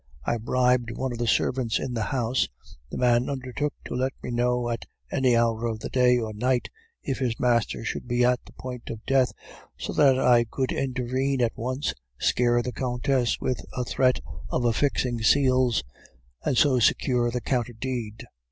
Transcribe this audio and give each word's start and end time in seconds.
I 0.25 0.39
bribed 0.39 0.89
one 0.89 1.11
of 1.11 1.19
the 1.19 1.27
servants 1.27 1.77
in 1.77 1.93
the 1.93 2.01
house 2.09 2.49
the 2.89 2.97
man 2.97 3.29
undertook 3.29 3.75
to 3.85 3.93
let 3.93 4.13
me 4.23 4.31
know 4.31 4.67
at 4.71 4.85
any 5.11 5.37
hour 5.37 5.67
of 5.67 5.79
the 5.79 5.89
day 5.91 6.17
or 6.17 6.33
night 6.33 6.69
if 7.03 7.19
his 7.19 7.39
master 7.39 7.85
should 7.85 8.07
be 8.07 8.25
at 8.25 8.43
the 8.43 8.53
point 8.53 8.89
of 8.89 9.05
death, 9.05 9.31
so 9.77 9.93
that 9.93 10.17
I 10.17 10.45
could 10.45 10.71
intervene 10.71 11.39
at 11.39 11.55
once, 11.55 11.93
scare 12.17 12.63
the 12.63 12.73
Countess 12.73 13.39
with 13.39 13.63
a 13.77 13.83
threat 13.85 14.19
of 14.49 14.65
affixing 14.65 15.21
seals, 15.21 15.83
and 16.43 16.57
so 16.57 16.79
secure 16.79 17.29
the 17.29 17.39
counter 17.39 17.73
deed. 17.73 18.23